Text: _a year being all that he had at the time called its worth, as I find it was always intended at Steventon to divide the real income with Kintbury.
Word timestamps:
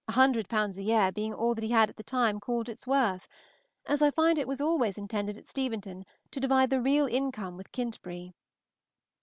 _a 0.77 0.81
year 0.81 1.11
being 1.11 1.31
all 1.31 1.53
that 1.53 1.63
he 1.63 1.69
had 1.69 1.87
at 1.87 1.95
the 1.95 2.01
time 2.01 2.39
called 2.39 2.67
its 2.67 2.87
worth, 2.87 3.27
as 3.85 4.01
I 4.01 4.09
find 4.09 4.39
it 4.39 4.47
was 4.47 4.59
always 4.59 4.97
intended 4.97 5.37
at 5.37 5.45
Steventon 5.45 6.07
to 6.31 6.39
divide 6.39 6.71
the 6.71 6.81
real 6.81 7.05
income 7.05 7.55
with 7.55 7.71
Kintbury. 7.71 8.33